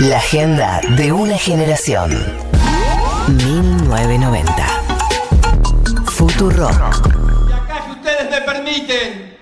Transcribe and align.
La 0.00 0.16
agenda 0.16 0.80
de 0.96 1.12
una 1.12 1.36
generación. 1.36 2.10
1990. 3.28 4.66
Futuro. 6.06 6.70
Y 6.70 7.52
acá, 7.52 7.84
si 7.84 7.90
ustedes 7.90 8.30
me 8.30 8.40
permiten, 8.40 9.38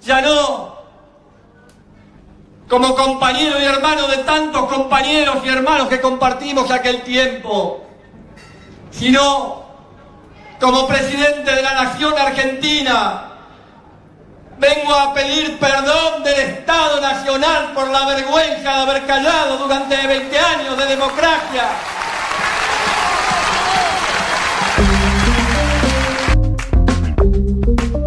ya 0.00 0.22
no 0.22 0.78
como 2.66 2.94
compañero 2.94 3.60
y 3.60 3.64
hermano 3.64 4.08
de 4.08 4.16
tantos 4.24 4.72
compañeros 4.72 5.36
y 5.44 5.48
hermanos 5.50 5.88
que 5.88 6.00
compartimos 6.00 6.70
aquel 6.70 7.02
tiempo, 7.02 7.86
sino 8.90 9.64
como 10.58 10.88
presidente 10.88 11.54
de 11.54 11.62
la 11.62 11.74
nación 11.74 12.14
argentina, 12.18 13.27
vengo 14.58 14.94
a 14.94 15.14
pedir 15.14 15.58
perdón 15.58 16.22
del 16.24 16.38
Estado 16.38 17.00
Nacional 17.00 17.72
por 17.74 17.88
la 17.90 18.06
vergüenza 18.06 18.62
de 18.62 18.68
haber 18.68 19.06
callado 19.06 19.58
durante 19.58 19.94
20 20.06 20.38
años 20.38 20.76
de 20.76 20.86
democracia. 20.86 21.68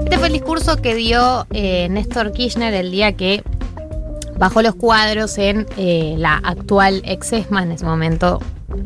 Este 0.04 0.18
fue 0.18 0.28
el 0.28 0.34
discurso 0.34 0.82
que 0.82 0.96
dio 0.96 1.48
eh, 1.52 1.88
Néstor 1.90 2.34
Kirchner 2.34 2.74
el 2.74 2.92
día 2.92 3.14
que 3.14 3.44
bajó 4.38 4.62
los 4.62 4.76
cuadros 4.76 5.38
en 5.38 5.68
eh, 5.78 6.16
la 6.18 6.36
actual 6.36 7.02
ex 7.06 7.32
ESMA, 7.32 7.64
en 7.64 7.72
ese 7.72 7.86
momento 7.86 8.40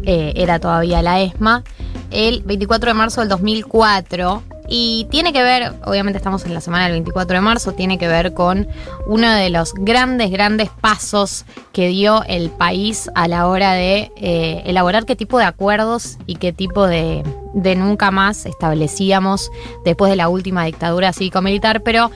eh, 0.04 0.34
era 0.36 0.60
todavía 0.60 1.02
la 1.02 1.22
ESMA, 1.22 1.64
el 2.12 2.44
24 2.44 2.90
de 2.90 2.94
marzo 2.94 3.22
del 3.22 3.30
2004. 3.30 4.44
Y 4.68 5.08
tiene 5.12 5.32
que 5.32 5.44
ver, 5.44 5.74
obviamente 5.86 6.18
estamos 6.18 6.46
en 6.46 6.54
la 6.54 6.62
semana 6.62 6.86
del 6.86 6.94
24 6.94 7.36
de 7.36 7.42
marzo, 7.42 7.74
tiene 7.74 7.98
que 7.98 8.08
ver 8.08 8.34
con 8.34 8.68
uno 9.06 9.32
de 9.32 9.50
los 9.50 9.74
grandes, 9.74 10.32
grandes 10.32 10.70
pasos 10.70 11.46
que 11.72 11.88
dio 11.90 12.24
el 12.24 12.50
país 12.50 13.10
a 13.14 13.28
la 13.28 13.48
hora 13.48 13.74
de 13.74 14.12
eh, 14.16 14.64
elaborar 14.66 15.06
qué 15.06 15.16
tipo 15.16 15.38
de 15.38 15.46
acuerdos 15.46 16.18
y 16.26 16.36
qué 16.36 16.52
tipo 16.52 16.88
de, 16.88 17.24
de 17.54 17.76
nunca 17.76 18.10
más 18.10 18.46
establecíamos 18.46 19.52
después 19.84 20.10
de 20.10 20.16
la 20.16 20.30
última 20.30 20.66
dictadura 20.66 21.14
cívico-militar. 21.14 21.84
Pero 21.84 22.10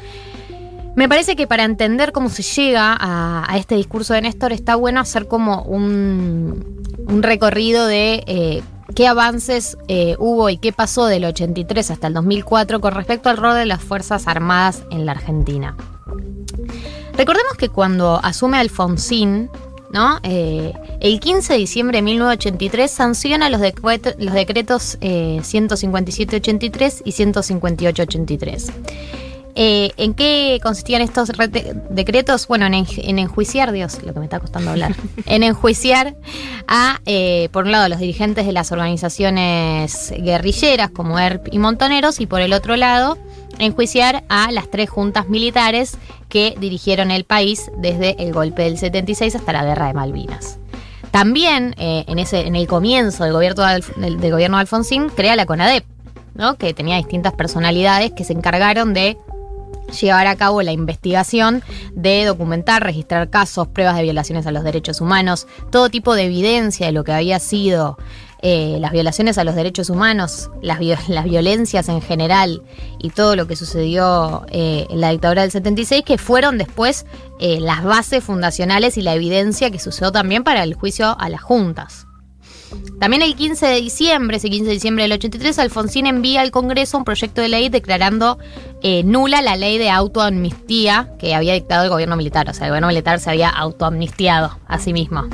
me 0.96 1.08
parece 1.08 1.36
que 1.36 1.48
para 1.48 1.64
entender 1.64 2.12
cómo 2.12 2.30
se 2.30 2.44
llega 2.44 2.98
a, 3.00 3.58
este 3.58 3.76
discurso 3.76 4.14
de 4.14 4.22
Néstor 4.22 4.52
está 4.54 4.76
bueno 4.76 5.00
hacer 5.00 5.28
como 5.28 5.62
un, 5.62 6.84
un 7.08 7.24
recorrido 7.24 7.86
de 7.86 8.24
eh, 8.28 8.64
qué 8.96 9.08
avances 9.08 9.78
eh, 9.88 10.16
hubo 10.20 10.50
y 10.50 10.58
qué 10.58 10.72
pasó 10.74 11.06
del 11.06 11.26
83 11.26 11.92
hasta 11.92 12.08
el 12.08 12.14
2004 12.14 12.82
con 12.82 12.94
respecto 12.94 13.30
al 13.30 13.38
rol 13.38 13.56
de 13.56 13.66
las 13.66 13.82
Fuerzas 13.82 14.28
Armadas 14.28 14.84
en 14.92 15.06
la 15.06 15.14
Argentina. 15.14 15.76
Recordemos 17.18 17.54
que 17.58 17.70
cuando 17.70 18.20
asume 18.24 18.58
Alfonsín, 18.58 19.50
¿no? 19.92 20.20
Eh, 20.24 20.74
el 21.02 21.20
15 21.20 21.54
de 21.54 21.60
diciembre 21.60 21.98
de 21.98 22.02
1983 22.04 22.92
sanciona 22.92 23.50
los, 23.50 23.62
decretos, 23.62 24.16
los 24.20 24.98
eh, 25.02 25.40
157-83 25.42 27.02
y 27.04 27.12
158-83. 27.12 28.72
Eh, 29.56 29.92
¿En 29.98 30.14
qué 30.14 30.60
consistían 30.64 31.02
estos 31.02 31.32
decretos? 31.90 32.48
Bueno, 32.48 32.66
en, 32.68 32.74
enju- 32.74 33.02
en 33.04 33.20
enjuiciar, 33.20 33.72
Dios, 33.72 34.02
lo 34.04 34.14
que 34.14 34.20
me 34.20 34.26
está 34.26 34.40
costando 34.40 34.72
hablar, 34.72 34.96
en 35.26 35.44
enjuiciar 35.44 36.16
a, 36.68 37.00
eh, 37.06 37.50
por 37.52 37.66
un 37.66 37.72
lado, 37.72 37.90
los 37.90 38.00
dirigentes 38.00 38.46
de 38.46 38.54
las 38.54 38.72
organizaciones 38.72 40.14
guerrilleras 40.18 40.92
como 40.92 41.20
ERP 41.20 41.50
y 41.54 41.60
Montoneros, 41.60 42.20
y 42.22 42.26
por 42.26 42.42
el 42.42 42.54
otro 42.54 42.78
lado, 42.78 43.18
enjuiciar 43.58 44.24
a 44.30 44.52
las 44.52 44.70
tres 44.70 44.90
juntas 44.90 45.28
militares 45.30 45.98
que 46.30 46.56
dirigieron 46.60 47.12
el 47.12 47.26
país 47.26 47.72
desde 47.78 48.22
el 48.24 48.32
golpe 48.34 48.64
del 48.64 48.78
76 48.78 49.36
hasta 49.36 49.52
la 49.52 49.66
guerra 49.66 49.88
de 49.88 49.94
Malvinas. 49.94 50.58
También, 51.12 51.76
eh, 51.80 52.06
en, 52.08 52.20
ese, 52.20 52.42
en 52.48 52.56
el 52.56 52.68
comienzo 52.68 53.24
del 53.24 53.34
gobierno 53.34 53.64
de, 53.64 53.70
Alf- 53.82 53.96
del- 53.96 54.20
del 54.20 54.32
gobierno 54.32 54.58
de 54.58 54.62
Alfonsín, 54.62 55.10
crea 55.10 55.36
la 55.36 55.46
CONADEP, 55.48 55.84
¿no? 56.36 56.56
que 56.56 56.74
tenía 56.74 56.98
distintas 56.98 57.34
personalidades 57.34 58.12
que 58.12 58.24
se 58.24 58.34
encargaron 58.34 58.94
de 58.94 59.18
llevar 59.92 60.28
a 60.28 60.36
cabo 60.36 60.62
la 60.62 60.72
investigación 60.72 61.64
de 61.94 62.26
documentar, 62.26 62.84
registrar 62.84 63.30
casos, 63.30 63.68
pruebas 63.68 63.96
de 63.96 64.04
violaciones 64.04 64.46
a 64.48 64.52
los 64.52 64.64
derechos 64.64 65.02
humanos, 65.02 65.48
todo 65.72 65.90
tipo 65.90 66.16
de 66.16 66.26
evidencia 66.26 66.88
de 66.88 66.92
lo 66.92 67.04
que 67.04 67.14
había 67.14 67.40
sido 67.40 67.98
eh, 68.42 68.78
las 68.80 68.94
violaciones 68.94 69.38
a 69.38 69.44
los 69.44 69.56
derechos 69.56 69.90
humanos, 69.90 70.50
las, 70.62 70.80
las 71.10 71.26
violencias 71.26 71.90
en 71.90 72.02
general 72.02 72.64
y 73.00 73.10
todo 73.10 73.36
lo 73.36 73.48
que 73.48 73.56
sucedió 73.56 74.46
eh, 74.50 74.88
en 74.90 75.02
la 75.02 75.12
dictadura 75.12 75.42
del 75.42 75.52
76, 75.52 76.04
que 76.06 76.18
fueron 76.18 76.58
después 76.58 77.06
eh, 77.40 77.60
las 77.60 77.84
bases 77.84 78.24
fundacionales 78.24 78.98
y 78.98 79.02
la 79.02 79.14
evidencia 79.14 79.72
que 79.72 79.80
sucedió 79.80 80.12
también 80.12 80.44
para 80.44 80.64
el 80.64 80.74
juicio 80.74 81.18
a 81.20 81.30
las 81.30 81.42
juntas. 81.42 82.09
También 83.00 83.22
el 83.22 83.36
15 83.36 83.66
de 83.66 83.82
diciembre, 83.82 84.38
ese 84.38 84.50
15 84.50 84.66
de 84.66 84.74
diciembre 84.74 85.04
del 85.04 85.14
83, 85.14 85.58
Alfonsín 85.60 86.06
envía 86.06 86.42
al 86.42 86.52
Congreso 86.52 86.98
un 86.98 87.06
proyecto 87.06 87.42
de 87.42 87.48
ley 87.48 87.70
declarando 87.70 88.40
eh, 88.82 89.04
nula 89.04 89.42
la 89.42 89.56
ley 89.56 89.78
de 89.78 89.90
autoamnistía 89.90 91.14
que 91.18 91.34
había 91.34 91.54
dictado 91.54 91.84
el 91.84 91.90
gobierno 91.90 92.18
militar. 92.18 92.50
O 92.50 92.54
sea, 92.54 92.66
el 92.66 92.72
gobierno 92.72 92.88
militar 92.88 93.20
se 93.20 93.30
había 93.30 93.50
autoamnistiado 93.50 94.58
a 94.68 94.80
sí 94.80 94.94
mismo. 94.94 95.28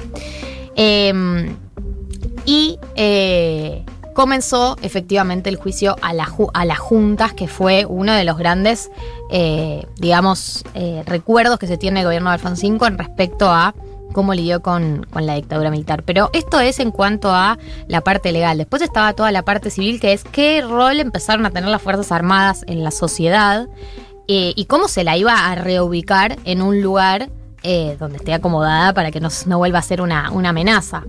Eh, 0.76 1.56
y 2.46 2.78
eh, 2.96 3.84
comenzó 4.14 4.78
efectivamente 4.82 5.50
el 5.50 5.56
juicio 5.56 5.96
a, 6.02 6.12
a 6.54 6.66
las 6.66 6.80
juntas, 6.80 7.34
que 7.34 7.48
fue 7.48 7.86
uno 7.86 8.14
de 8.14 8.24
los 8.24 8.38
grandes, 8.38 8.92
eh, 9.32 9.86
digamos, 9.98 10.64
recuerdos 11.06 11.58
que 11.58 11.68
se 11.68 11.78
tiene 11.78 12.02
el 12.02 12.06
gobierno 12.06 12.30
de 12.30 12.36
Alfonsín 12.36 12.78
con 12.78 12.98
respecto 12.98 13.50
a 13.50 13.74
cómo 14.16 14.34
lidió 14.34 14.62
con, 14.62 15.06
con 15.12 15.26
la 15.26 15.36
dictadura 15.36 15.70
militar. 15.70 16.04
Pero 16.04 16.30
esto 16.32 16.62
es 16.62 16.80
en 16.80 16.92
cuanto 16.92 17.32
a 17.32 17.60
la 17.90 18.00
parte 18.00 18.32
legal. 18.32 18.58
Después 18.58 18.82
estaba 18.82 19.12
toda 19.12 19.30
la 19.34 19.44
parte 19.44 19.70
civil, 19.70 20.00
que 20.00 20.14
es 20.14 20.24
qué 20.24 20.62
rol 20.62 21.02
empezaron 21.02 21.46
a 21.46 21.52
tener 21.52 21.70
las 21.70 21.82
Fuerzas 21.82 22.14
Armadas 22.14 22.64
en 22.66 22.82
la 22.82 22.92
sociedad 22.92 23.68
eh, 24.30 24.54
y 24.56 24.66
cómo 24.66 24.88
se 24.88 25.04
la 25.04 25.18
iba 25.18 25.34
a 25.34 25.56
reubicar 25.56 26.38
en 26.46 26.62
un 26.62 26.82
lugar 26.82 27.30
eh, 27.64 27.98
donde 28.00 28.18
esté 28.18 28.34
acomodada 28.34 28.94
para 28.94 29.12
que 29.12 29.20
no, 29.20 29.28
no 29.48 29.58
vuelva 29.58 29.80
a 29.80 29.82
ser 29.82 30.00
una, 30.00 30.32
una 30.32 30.50
amenaza. 30.50 31.04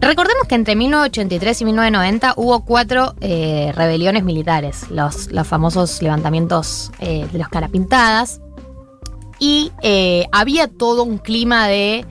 Recordemos 0.00 0.46
que 0.46 0.54
entre 0.54 0.76
1983 0.76 1.62
y 1.62 1.64
1990 1.64 2.34
hubo 2.36 2.64
cuatro 2.64 3.16
eh, 3.20 3.72
rebeliones 3.74 4.22
militares, 4.22 4.88
los, 4.88 5.32
los 5.32 5.48
famosos 5.48 6.00
levantamientos 6.00 6.92
de 7.00 7.28
los 7.34 7.48
carapintadas, 7.48 8.40
y 9.40 9.72
eh, 9.82 10.26
había 10.30 10.68
todo 10.68 11.02
un 11.02 11.18
clima 11.18 11.66
de... 11.66 12.04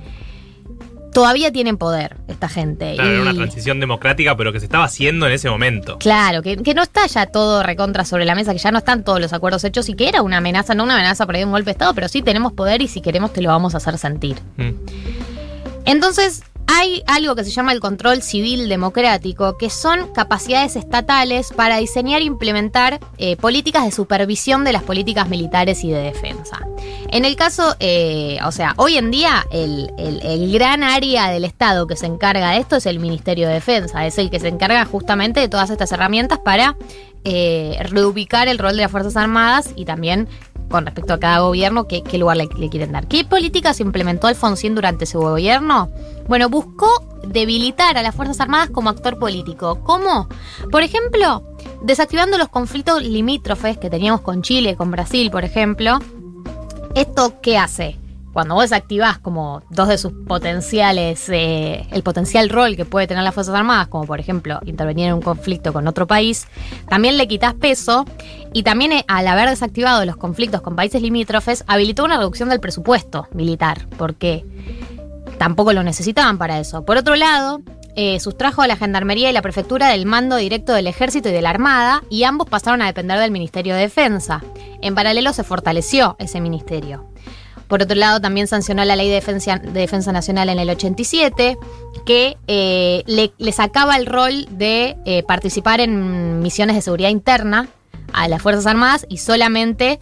Todavía 1.14 1.52
tienen 1.52 1.78
poder 1.78 2.18
esta 2.28 2.48
gente. 2.48 2.94
Claro, 2.94 3.10
era 3.10 3.20
y- 3.20 3.22
una 3.22 3.34
transición 3.34 3.80
democrática, 3.80 4.38
pero 4.38 4.54
que 4.54 4.60
se 4.60 4.66
estaba 4.68 4.84
haciendo 4.84 5.26
en 5.26 5.34
ese 5.34 5.50
momento. 5.50 5.98
Claro, 5.98 6.44
que, 6.44 6.58
que 6.58 6.74
no 6.76 6.84
está 6.84 7.08
ya 7.08 7.26
todo 7.26 7.64
recontra 7.64 8.06
sobre 8.06 8.26
la 8.26 8.36
mesa, 8.36 8.52
que 8.54 8.60
ya 8.60 8.72
no 8.72 8.78
están 8.78 9.04
todos 9.04 9.20
los 9.20 9.34
acuerdos 9.34 9.64
hechos 9.64 9.90
y 9.90 9.96
que 9.96 10.08
era 10.08 10.22
una 10.22 10.38
amenaza, 10.38 10.76
no 10.76 10.84
una 10.84 10.94
amenaza 10.94 11.26
de 11.26 11.46
un 11.46 11.52
golpe 11.52 11.66
de 11.66 11.72
Estado, 11.72 11.94
pero 11.96 12.08
sí 12.10 12.22
tenemos 12.22 12.54
poder 12.54 12.82
y 12.84 12.88
si 12.88 13.02
queremos 13.02 13.34
te 13.34 13.42
lo 13.42 13.50
vamos 13.50 13.74
a 13.74 13.78
hacer 13.78 13.98
sentir. 13.98 14.38
Mm. 14.58 14.70
Entonces, 15.86 16.44
hay 16.68 17.02
algo 17.08 17.36
que 17.36 17.44
se 17.44 17.50
llama 17.50 17.72
el 17.72 17.80
control 17.80 18.22
civil 18.22 18.70
democrático, 18.70 19.58
que 19.58 19.72
son 19.72 20.14
capacidades 20.14 20.76
estatales 20.76 21.52
para 21.52 21.78
diseñar 21.78 22.22
e 22.22 22.26
implementar 22.26 23.00
eh, 23.18 23.36
políticas 23.38 23.84
de 23.86 23.92
supervisión 23.92 24.64
de 24.64 24.74
las 24.74 24.84
políticas 24.84 25.28
militares 25.28 25.84
y 25.84 25.90
de 25.90 26.04
defensa. 26.04 26.60
En 27.12 27.26
el 27.26 27.36
caso, 27.36 27.76
eh, 27.80 28.38
o 28.46 28.52
sea, 28.52 28.74
hoy 28.78 28.98
en 28.98 29.10
día 29.12 29.46
el, 29.52 29.92
el- 29.98 30.52
gran 30.52 30.84
área 30.84 31.30
del 31.30 31.44
Estado 31.44 31.88
que 31.88 31.96
se 31.96 32.06
encarga 32.06 32.52
de 32.52 32.58
esto 32.58 32.76
es 32.76 32.86
el 32.86 33.00
Ministerio 33.00 33.48
de 33.48 33.56
Defensa, 33.56 34.06
es 34.06 34.18
el 34.18 34.30
que 34.30 34.40
se 34.40 34.48
encarga 34.48 34.86
justamente 34.86 35.40
de 35.40 35.48
todas 35.48 35.70
estas 35.70 35.92
herramientas 35.92 36.40
para 36.40 36.76
eh, 37.24 37.78
reubicar 37.90 38.48
el 38.48 38.58
rol 38.60 38.76
de 38.76 38.84
las 38.84 38.92
Fuerzas 38.92 39.18
Armadas 39.18 39.72
y 39.76 39.86
también 39.86 40.28
con 40.70 40.86
respecto 40.86 41.14
a 41.14 41.20
cada 41.20 41.40
gobierno, 41.40 41.88
qué, 41.88 42.04
lugar 42.20 42.38
le, 42.38 42.48
le 42.58 42.70
quieren 42.70 42.92
dar. 42.92 43.08
¿Qué 43.08 43.26
políticas 43.26 43.80
implementó 43.80 44.28
Alfonsín 44.28 44.76
durante 44.76 45.08
su 45.08 45.20
gobierno? 45.20 45.90
Bueno, 46.28 46.48
buscó 46.48 46.88
debilitar 47.26 47.98
a 47.98 48.04
las 48.04 48.14
Fuerzas 48.14 48.40
Armadas 48.40 48.70
como 48.70 48.90
actor 48.92 49.18
político. 49.18 49.80
¿Cómo? 49.84 50.30
Por 50.72 50.84
ejemplo, 50.84 51.44
desactivando 51.82 52.38
los 52.38 52.50
conflictos 52.50 53.02
limítrofes 53.02 53.80
que 53.80 53.90
teníamos 53.90 54.22
con 54.22 54.44
Chile, 54.44 54.76
con 54.76 54.92
Brasil, 54.92 55.32
por 55.32 55.44
ejemplo. 55.44 56.00
¿Esto 56.96 57.40
qué 57.42 57.58
hace? 57.58 57.98
Cuando 58.34 58.56
vos 58.56 58.64
desactivás 58.64 59.18
como 59.18 59.64
dos 59.70 59.88
de 59.88 59.98
sus 59.98 60.12
potenciales, 60.28 61.30
eh, 61.30 61.88
el 61.92 62.04
potencial 62.04 62.50
rol 62.50 62.76
que 62.76 62.86
puede 62.86 63.08
tener 63.08 63.24
las 63.24 63.34
Fuerzas 63.34 63.56
Armadas, 63.56 63.88
como 63.88 64.06
por 64.06 64.20
ejemplo 64.20 64.60
intervenir 64.66 65.08
en 65.08 65.14
un 65.16 65.22
conflicto 65.22 65.74
con 65.74 65.88
otro 65.88 66.08
país, 66.08 66.48
también 66.88 67.18
le 67.18 67.28
quitas 67.28 67.54
peso 67.56 68.06
y 68.54 68.64
también 68.64 68.92
eh, 68.92 69.06
al 69.08 69.28
haber 69.28 69.50
desactivado 69.50 70.06
los 70.06 70.16
conflictos 70.16 70.62
con 70.62 70.76
países 70.76 71.02
limítrofes, 71.02 71.64
habilitó 71.68 72.04
una 72.06 72.18
reducción 72.18 72.50
del 72.50 72.60
presupuesto 72.60 73.28
militar, 73.34 73.88
porque 73.98 74.46
tampoco 75.38 75.74
lo 75.74 75.84
necesitaban 75.84 76.38
para 76.38 76.60
eso. 76.60 76.86
Por 76.86 76.98
otro 76.98 77.16
lado, 77.16 77.62
eh, 78.02 78.22
sustrajo 78.22 78.62
a 78.62 78.68
la 78.68 78.78
Gendarmería 78.78 79.30
y 79.30 79.34
la 79.34 79.42
Prefectura 79.42 79.90
del 79.90 80.06
mando 80.06 80.38
directo 80.38 80.72
del 80.72 80.88
Ejército 80.88 81.28
y 81.28 81.34
de 81.34 81.42
la 81.42 81.50
Armada, 81.50 82.02
y 82.10 82.24
ambos 82.24 82.48
pasaron 82.48 82.82
a 82.82 82.86
depender 82.86 83.20
del 83.20 83.30
Ministerio 83.30 83.76
de 83.76 83.82
Defensa. 83.82 84.42
En 84.82 84.96
paralelo 84.96 85.34
se 85.34 85.44
fortaleció 85.44 86.16
ese 86.18 86.40
ministerio. 86.40 87.10
Por 87.68 87.84
otro 87.84 87.98
lado, 87.98 88.22
también 88.22 88.48
sancionó 88.48 88.86
la 88.86 88.96
Ley 88.96 89.10
de 89.10 89.16
Defensa, 89.16 89.58
de 89.58 89.82
Defensa 89.82 90.14
Nacional 90.14 90.48
en 90.48 90.60
el 90.60 90.70
87, 90.70 91.58
que 92.06 92.38
eh, 92.48 93.04
le, 93.06 93.52
sacaba 93.52 93.98
el 93.98 94.06
rol 94.06 94.48
de 94.50 94.96
eh, 95.04 95.24
participar 95.24 95.82
en 95.82 96.40
misiones 96.40 96.78
de 96.78 96.82
seguridad 96.82 97.10
interna 97.10 97.68
a 98.14 98.30
las 98.30 98.42
Fuerzas 98.42 98.66
Armadas 98.66 99.06
y 99.10 99.18
solamente 99.18 100.00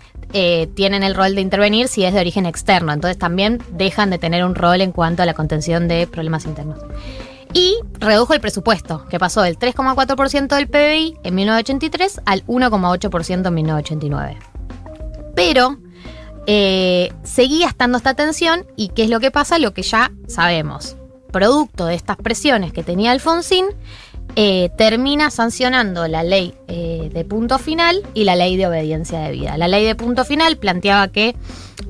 tienen 0.75 1.03
el 1.03 1.15
rol 1.15 1.33
de 1.33 1.41
intervenir 1.41 1.87
si 1.87 2.03
es 2.03 2.13
de 2.13 2.19
origen 2.19 2.45
externo. 2.45 2.93
Entonces 2.93 3.17
también 3.17 3.59
dejan 3.71 4.11
de 4.11 4.19
tener 4.19 4.45
un 4.45 4.53
rol 4.53 4.81
en 4.81 4.91
cuanto 4.91 5.23
a 5.23 5.25
la 5.25 5.33
contención 5.33 5.87
de 5.87 6.05
problemas 6.05 6.45
internos. 6.45 6.77
Y 7.57 7.79
redujo 7.97 8.35
el 8.35 8.39
presupuesto, 8.39 9.07
que 9.09 9.17
pasó 9.17 9.41
del 9.41 9.57
3,4% 9.57 10.55
del 10.55 10.67
PBI 10.67 11.17
en 11.23 11.33
1983 11.33 12.21
al 12.23 12.45
1,8% 12.45 13.47
en 13.47 13.53
1989. 13.55 14.37
Pero 15.35 15.79
eh, 16.45 17.11
seguía 17.23 17.67
estando 17.67 17.97
esta 17.97 18.13
tensión 18.13 18.67
y 18.75 18.89
¿qué 18.89 19.05
es 19.05 19.09
lo 19.09 19.19
que 19.19 19.31
pasa? 19.31 19.57
Lo 19.57 19.73
que 19.73 19.81
ya 19.81 20.11
sabemos. 20.27 20.97
Producto 21.31 21.87
de 21.87 21.95
estas 21.95 22.17
presiones 22.17 22.73
que 22.73 22.83
tenía 22.83 23.09
Alfonsín, 23.09 23.65
eh, 24.35 24.69
termina 24.77 25.31
sancionando 25.31 26.07
la 26.07 26.21
ley 26.21 26.53
eh, 26.67 27.09
de 27.11 27.25
punto 27.25 27.57
final 27.57 28.03
y 28.13 28.25
la 28.25 28.35
ley 28.35 28.55
de 28.55 28.67
obediencia 28.67 29.19
de 29.21 29.31
vida. 29.31 29.57
La 29.57 29.67
ley 29.67 29.83
de 29.83 29.95
punto 29.95 30.25
final 30.25 30.57
planteaba 30.57 31.07
que 31.07 31.35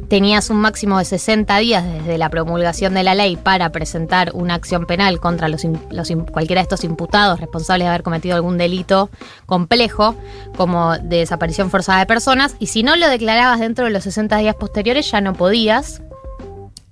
tenías 0.07 0.49
un 0.49 0.57
máximo 0.57 0.97
de 0.97 1.05
60 1.05 1.57
días 1.57 1.83
desde 1.83 2.17
la 2.17 2.29
promulgación 2.29 2.93
de 2.93 3.03
la 3.03 3.15
ley 3.15 3.35
para 3.35 3.71
presentar 3.71 4.31
una 4.33 4.55
acción 4.55 4.85
penal 4.85 5.19
contra 5.19 5.47
los, 5.47 5.63
los, 5.91 6.11
cualquiera 6.31 6.61
de 6.61 6.63
estos 6.63 6.83
imputados 6.83 7.39
responsables 7.39 7.85
de 7.85 7.89
haber 7.89 8.03
cometido 8.03 8.35
algún 8.35 8.57
delito 8.57 9.09
complejo, 9.45 10.15
como 10.55 10.97
de 10.97 11.17
desaparición 11.17 11.69
forzada 11.69 11.99
de 11.99 12.05
personas, 12.05 12.55
y 12.59 12.67
si 12.67 12.83
no 12.83 12.95
lo 12.95 13.09
declarabas 13.09 13.59
dentro 13.59 13.85
de 13.85 13.91
los 13.91 14.03
60 14.03 14.37
días 14.37 14.55
posteriores 14.55 15.09
ya 15.11 15.21
no 15.21 15.33
podías 15.33 16.01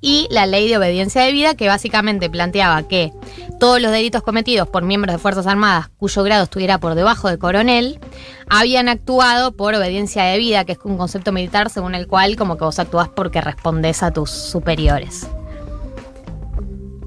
y 0.06 0.28
la 0.30 0.46
ley 0.46 0.70
de 0.70 0.78
obediencia 0.78 1.24
de 1.24 1.32
vida 1.32 1.56
que 1.56 1.68
básicamente 1.68 2.30
planteaba 2.30 2.88
que 2.88 3.12
todos 3.60 3.82
los 3.82 3.92
delitos 3.92 4.22
cometidos 4.22 4.68
por 4.68 4.84
miembros 4.84 5.16
de 5.16 5.18
Fuerzas 5.18 5.48
Armadas 5.48 5.90
cuyo 5.98 6.22
grado 6.22 6.44
estuviera 6.44 6.78
por 6.78 6.94
debajo 6.94 7.28
de 7.28 7.40
coronel 7.40 8.00
habían 8.48 8.88
actuado 8.88 9.54
por 9.54 9.74
obediencia 9.74 10.24
de 10.26 10.38
vida, 10.38 10.64
que 10.64 10.74
es 10.74 10.80
un 10.84 10.98
concepto 10.98 11.32
militar 11.32 11.72
según 11.72 11.96
el 11.96 12.06
cual 12.06 12.36
como 12.36 12.56
que 12.56 12.66
vos 12.66 12.78
actuás 12.78 13.10
porque 13.10 13.42
respondes 13.42 14.04
a 14.04 14.12
tus 14.12 14.30
superiores. 14.30 15.26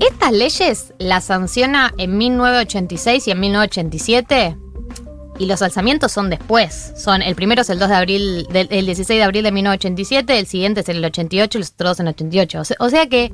Estas 0.01 0.33
leyes 0.33 0.93
las 0.99 1.27
sanciona 1.27 1.95
en 1.99 2.19
1986 2.19 3.29
y 3.29 3.31
en 3.31 3.39
1987 3.39 4.57
y 5.39 5.47
los 5.47 5.63
alzamientos 5.63 6.13
son 6.13 6.31
después. 6.31 6.93
Son 6.97 7.23
el 7.23 7.35
primero 7.35 7.63
es 7.63 7.71
el 7.71 7.79
2 7.79 7.89
de 7.89 7.95
abril 7.95 8.47
el 8.53 8.87
16 8.87 9.09
de 9.09 9.23
abril 9.23 9.45
de 9.45 9.53
1987, 9.53 10.39
el 10.39 10.47
siguiente 10.47 10.81
es 10.81 10.89
el 10.89 11.05
88 11.05 11.59
y 11.59 11.61
los 11.61 11.71
otros 11.71 12.01
en 12.01 12.09
el 12.09 12.15
88. 12.15 12.63
O 12.79 12.91
sea, 12.91 13.07
que 13.09 13.33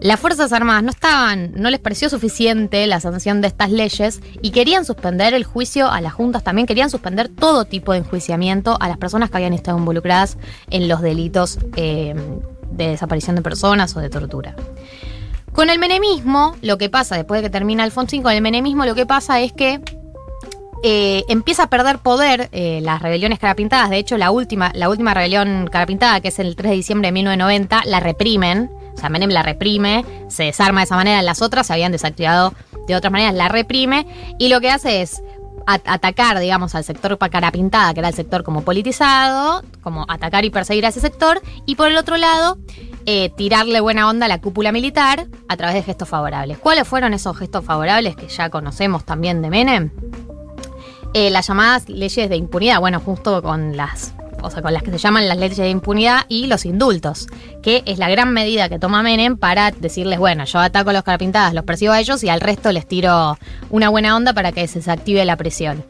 las 0.00 0.20
Fuerzas 0.20 0.52
Armadas 0.52 0.82
no 0.82 0.90
estaban, 0.90 1.52
no 1.56 1.70
les 1.70 1.80
pareció 1.80 2.10
suficiente 2.10 2.86
la 2.86 3.00
sanción 3.00 3.40
de 3.40 3.48
estas 3.48 3.70
leyes 3.70 4.20
y 4.42 4.50
querían 4.50 4.84
suspender 4.84 5.32
el 5.32 5.44
juicio 5.44 5.90
a 5.90 6.00
las 6.00 6.12
juntas 6.12 6.44
también, 6.44 6.66
querían 6.66 6.90
suspender 6.90 7.28
todo 7.28 7.64
tipo 7.64 7.92
de 7.92 7.98
enjuiciamiento 7.98 8.76
a 8.80 8.88
las 8.88 8.98
personas 8.98 9.30
que 9.30 9.38
habían 9.38 9.54
estado 9.54 9.78
involucradas 9.78 10.36
en 10.68 10.88
los 10.88 11.00
delitos 11.00 11.58
eh, 11.76 12.14
de 12.70 12.88
desaparición 12.88 13.36
de 13.36 13.42
personas 13.42 13.96
o 13.96 14.00
de 14.00 14.10
tortura. 14.10 14.54
Con 15.52 15.70
el 15.70 15.78
menemismo, 15.78 16.56
lo 16.62 16.76
que 16.78 16.90
pasa, 16.90 17.16
después 17.16 17.40
de 17.40 17.48
que 17.48 17.50
termina 17.50 17.84
Alfonsín, 17.84 18.22
con 18.22 18.32
el 18.32 18.42
menemismo 18.42 18.84
lo 18.84 18.94
que 18.94 19.06
pasa 19.06 19.40
es 19.40 19.52
que 19.52 19.80
eh, 20.86 21.24
empieza 21.28 21.62
a 21.62 21.70
perder 21.70 22.00
poder 22.00 22.50
eh, 22.52 22.80
las 22.82 23.00
rebeliones 23.00 23.38
carapintadas. 23.38 23.88
De 23.88 23.96
hecho, 23.96 24.18
la 24.18 24.30
última, 24.30 24.70
la 24.74 24.90
última 24.90 25.14
rebelión 25.14 25.66
carapintada, 25.72 26.20
que 26.20 26.28
es 26.28 26.38
el 26.38 26.56
3 26.56 26.70
de 26.72 26.76
diciembre 26.76 27.08
de 27.08 27.12
1990, 27.12 27.84
la 27.86 28.00
reprimen. 28.00 28.70
O 28.94 28.98
sea, 28.98 29.08
Menem 29.08 29.30
la 29.30 29.42
reprime, 29.42 30.04
se 30.28 30.44
desarma 30.44 30.80
de 30.80 30.84
esa 30.84 30.96
manera. 30.96 31.22
Las 31.22 31.40
otras 31.40 31.68
se 31.68 31.72
habían 31.72 31.90
desactivado 31.90 32.52
de 32.86 32.96
otras 32.96 33.10
maneras, 33.10 33.34
la 33.34 33.48
reprime. 33.48 34.06
Y 34.38 34.48
lo 34.50 34.60
que 34.60 34.70
hace 34.70 35.00
es 35.00 35.22
atacar, 35.66 36.38
digamos, 36.38 36.74
al 36.74 36.84
sector 36.84 37.16
carapintada, 37.16 37.94
que 37.94 38.00
era 38.00 38.08
el 38.08 38.14
sector 38.14 38.44
como 38.44 38.60
politizado, 38.60 39.62
como 39.82 40.04
atacar 40.06 40.44
y 40.44 40.50
perseguir 40.50 40.84
a 40.84 40.90
ese 40.90 41.00
sector. 41.00 41.40
Y 41.64 41.76
por 41.76 41.90
el 41.90 41.96
otro 41.96 42.18
lado, 42.18 42.58
eh, 43.06 43.30
tirarle 43.30 43.80
buena 43.80 44.08
onda 44.08 44.26
a 44.26 44.28
la 44.28 44.40
cúpula 44.40 44.70
militar 44.70 45.28
a 45.48 45.56
través 45.56 45.76
de 45.76 45.82
gestos 45.82 46.08
favorables. 46.08 46.58
¿Cuáles 46.58 46.86
fueron 46.86 47.14
esos 47.14 47.36
gestos 47.38 47.64
favorables 47.64 48.16
que 48.16 48.28
ya 48.28 48.50
conocemos 48.50 49.04
también 49.04 49.40
de 49.40 49.50
Menem? 49.50 49.90
Eh, 51.14 51.30
las 51.30 51.46
llamadas 51.46 51.88
leyes 51.88 52.28
de 52.28 52.34
impunidad, 52.34 52.80
bueno, 52.80 52.98
justo 52.98 53.40
con 53.40 53.76
las, 53.76 54.14
o 54.42 54.50
sea, 54.50 54.62
con 54.62 54.72
las 54.72 54.82
que 54.82 54.90
se 54.90 54.98
llaman 54.98 55.28
las 55.28 55.38
leyes 55.38 55.56
de 55.56 55.70
impunidad 55.70 56.24
y 56.28 56.48
los 56.48 56.64
indultos, 56.64 57.28
que 57.62 57.84
es 57.86 57.98
la 57.98 58.10
gran 58.10 58.32
medida 58.32 58.68
que 58.68 58.80
toma 58.80 59.04
Menem 59.04 59.36
para 59.36 59.70
decirles, 59.70 60.18
bueno, 60.18 60.44
yo 60.44 60.58
ataco 60.58 60.90
a 60.90 60.92
los 60.92 61.04
carapintadas, 61.04 61.54
los 61.54 61.62
persigo 61.62 61.92
a 61.92 62.00
ellos 62.00 62.24
y 62.24 62.30
al 62.30 62.40
resto 62.40 62.72
les 62.72 62.88
tiro 62.88 63.38
una 63.70 63.90
buena 63.90 64.16
onda 64.16 64.32
para 64.32 64.50
que 64.50 64.66
se 64.66 64.80
desactive 64.80 65.24
la 65.24 65.36
presión. 65.36 65.84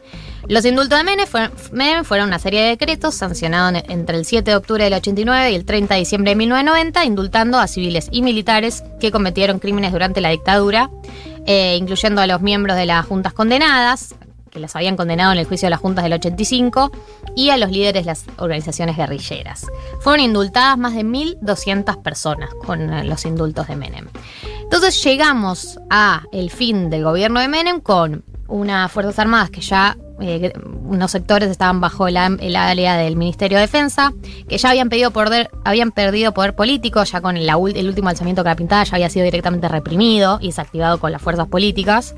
Los 0.47 0.63
indultos 0.63 0.99
de 0.99 1.03
Menem, 1.03 1.27
Menem 1.71 2.03
fueron 2.05 2.27
una 2.27 2.37
serie 2.37 2.61
de 2.61 2.67
decretos 2.67 3.15
sancionados 3.15 3.81
entre 3.89 4.17
el 4.17 4.25
7 4.25 4.51
de 4.51 4.57
octubre 4.57 4.83
del 4.83 4.93
89 4.93 5.53
y 5.53 5.55
el 5.55 5.65
30 5.65 5.95
de 5.95 5.99
diciembre 6.01 6.29
de 6.29 6.35
1990, 6.35 7.03
indultando 7.03 7.57
a 7.57 7.65
civiles 7.65 8.09
y 8.11 8.21
militares 8.21 8.83
que 8.99 9.09
cometieron 9.09 9.57
crímenes 9.57 9.91
durante 9.91 10.21
la 10.21 10.29
dictadura, 10.29 10.91
eh, 11.47 11.77
incluyendo 11.79 12.21
a 12.21 12.27
los 12.27 12.41
miembros 12.41 12.77
de 12.77 12.85
las 12.85 13.07
juntas 13.07 13.33
condenadas, 13.33 14.13
que 14.55 14.61
las 14.61 14.75
habían 14.77 14.95
condenado 14.95 15.33
en 15.33 15.37
el 15.37 15.45
juicio 15.45 15.65
de 15.65 15.71
las 15.71 15.81
juntas 15.81 16.05
del 16.05 16.13
85, 16.13 16.89
y 17.35 17.49
a 17.49 17.57
los 17.57 17.69
líderes 17.69 18.05
de 18.05 18.05
las 18.05 18.25
organizaciones 18.37 18.95
guerrilleras. 18.95 19.67
Fueron 19.99 20.21
indultadas 20.21 20.77
más 20.77 20.95
de 20.95 21.03
1.200 21.03 22.01
personas 22.01 22.49
con 22.65 22.91
eh, 22.91 23.03
los 23.03 23.25
indultos 23.25 23.67
de 23.67 23.75
Menem. 23.75 24.07
Entonces 24.63 25.03
llegamos 25.03 25.77
a 25.89 26.23
el 26.31 26.49
fin 26.49 26.89
del 26.89 27.03
gobierno 27.03 27.41
de 27.41 27.49
Menem 27.49 27.81
con 27.81 28.23
unas 28.47 28.91
Fuerzas 28.91 29.19
Armadas 29.19 29.49
que 29.49 29.59
ya 29.59 29.97
eh, 30.21 30.53
unos 30.85 31.11
sectores 31.11 31.49
estaban 31.49 31.81
bajo 31.81 32.07
el 32.07 32.15
área 32.15 32.95
del 32.95 33.17
Ministerio 33.17 33.57
de 33.57 33.63
Defensa, 33.63 34.13
que 34.47 34.57
ya 34.57 34.69
habían, 34.69 34.87
pedido 34.87 35.11
poder, 35.11 35.49
habían 35.65 35.91
perdido 35.91 36.33
poder 36.33 36.55
político, 36.55 37.03
ya 37.03 37.19
con 37.19 37.35
el, 37.35 37.49
el 37.49 37.87
último 37.87 38.07
alzamiento 38.07 38.43
que 38.43 38.49
la 38.49 38.55
pintada 38.55 38.85
ya 38.85 38.95
había 38.95 39.09
sido 39.09 39.25
directamente 39.25 39.67
reprimido 39.67 40.39
y 40.41 40.47
desactivado 40.47 40.99
con 40.99 41.11
las 41.11 41.21
fuerzas 41.21 41.47
políticas 41.47 42.15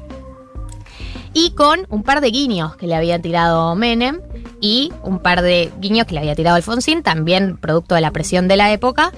y 1.33 1.51
con 1.51 1.85
un 1.89 2.03
par 2.03 2.21
de 2.21 2.29
guiños 2.29 2.75
que 2.75 2.87
le 2.87 2.95
había 2.95 3.19
tirado 3.19 3.75
Menem 3.75 4.21
y 4.61 4.91
un 5.03 5.19
par 5.19 5.41
de 5.41 5.71
guiños 5.79 6.05
que 6.07 6.13
le 6.13 6.19
había 6.19 6.35
tirado 6.35 6.55
Alfonsín, 6.55 7.03
también 7.03 7.57
producto 7.57 7.95
de 7.95 8.01
la 8.01 8.11
presión 8.11 8.47
de 8.47 8.57
la 8.57 8.71
época, 8.71 9.11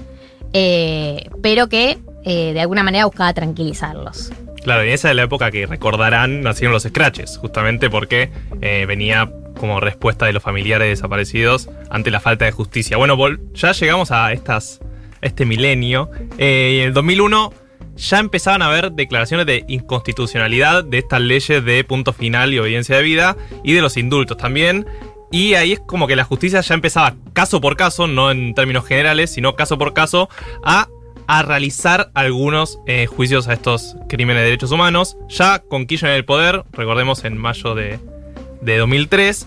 eh, 0.52 1.28
pero 1.42 1.68
que 1.68 1.98
eh, 2.24 2.52
de 2.52 2.60
alguna 2.60 2.82
manera 2.82 3.06
buscaba 3.06 3.32
tranquilizarlos. 3.32 4.32
Claro, 4.62 4.84
y 4.84 4.90
esa 4.90 5.08
es 5.08 5.16
la 5.16 5.22
época 5.22 5.50
que 5.50 5.66
recordarán 5.66 6.42
nacieron 6.42 6.74
los 6.74 6.82
scratches, 6.82 7.38
justamente 7.38 7.88
porque 7.88 8.30
eh, 8.60 8.84
venía 8.86 9.32
como 9.58 9.80
respuesta 9.80 10.26
de 10.26 10.32
los 10.32 10.42
familiares 10.42 10.88
desaparecidos 10.88 11.70
ante 11.90 12.10
la 12.10 12.20
falta 12.20 12.44
de 12.44 12.52
justicia. 12.52 12.96
Bueno, 12.98 13.16
ya 13.54 13.72
llegamos 13.72 14.10
a 14.10 14.32
estas, 14.32 14.80
este 15.22 15.46
milenio. 15.46 16.10
en 16.36 16.86
el 16.86 16.92
2001 16.92 17.52
ya 18.00 18.18
empezaban 18.18 18.62
a 18.62 18.66
haber 18.66 18.92
declaraciones 18.92 19.46
de 19.46 19.64
inconstitucionalidad 19.68 20.84
de 20.84 20.98
estas 20.98 21.20
leyes 21.20 21.64
de 21.64 21.84
punto 21.84 22.12
final 22.12 22.52
y 22.52 22.58
obediencia 22.58 22.96
de 22.96 23.02
vida 23.02 23.36
y 23.62 23.72
de 23.74 23.82
los 23.82 23.96
indultos 23.96 24.36
también. 24.36 24.86
Y 25.30 25.54
ahí 25.54 25.72
es 25.72 25.80
como 25.80 26.06
que 26.06 26.16
la 26.16 26.24
justicia 26.24 26.60
ya 26.60 26.74
empezaba 26.74 27.14
caso 27.32 27.60
por 27.60 27.76
caso, 27.76 28.06
no 28.06 28.30
en 28.30 28.54
términos 28.54 28.84
generales, 28.84 29.30
sino 29.30 29.54
caso 29.54 29.78
por 29.78 29.92
caso, 29.92 30.28
a, 30.64 30.88
a 31.28 31.42
realizar 31.42 32.10
algunos 32.14 32.80
eh, 32.86 33.06
juicios 33.06 33.46
a 33.46 33.52
estos 33.52 33.96
crímenes 34.08 34.40
de 34.40 34.46
derechos 34.46 34.72
humanos. 34.72 35.16
Ya 35.28 35.60
con 35.60 35.86
Kirchner 35.86 36.12
en 36.12 36.16
el 36.16 36.24
poder, 36.24 36.64
recordemos 36.72 37.24
en 37.24 37.38
mayo 37.38 37.74
de, 37.74 38.00
de 38.62 38.78
2003, 38.78 39.46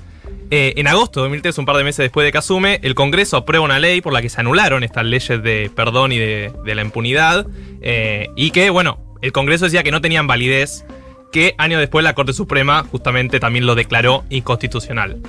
eh, 0.55 0.79
en 0.79 0.85
agosto 0.85 1.19
de 1.19 1.23
2003, 1.23 1.57
un 1.57 1.65
par 1.65 1.77
de 1.77 1.83
meses 1.83 1.97
después 1.97 2.23
de 2.23 2.31
que 2.31 2.37
asume, 2.37 2.79
el 2.83 2.93
Congreso 2.93 3.37
aprueba 3.37 3.65
una 3.65 3.79
ley 3.79 4.01
por 4.01 4.13
la 4.13 4.21
que 4.21 4.29
se 4.29 4.39
anularon 4.39 4.83
estas 4.83 5.03
leyes 5.03 5.41
de 5.41 5.71
perdón 5.75 6.11
y 6.11 6.19
de, 6.19 6.51
la 6.63 6.83
impunidad. 6.83 7.47
Eh, 7.81 8.27
y 8.35 8.51
que, 8.51 8.69
bueno, 8.69 8.99
el 9.23 9.31
Congreso 9.31 9.65
decía 9.65 9.81
que 9.81 9.89
no 9.89 9.99
tenían 9.99 10.27
validez, 10.27 10.85
que 11.31 11.55
años 11.57 11.79
después 11.79 12.03
la 12.03 12.13
Corte 12.13 12.33
Suprema 12.33 12.83
justamente 12.83 13.39
también 13.39 13.65
lo 13.65 13.73
declaró 13.73 14.25
inconstitucional. 14.29 15.23